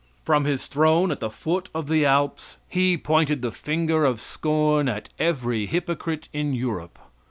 [0.25, 4.89] From his throne at the foot of the Alps he pointed the finger of scorn
[4.89, 6.97] at every hypocrite in Europe.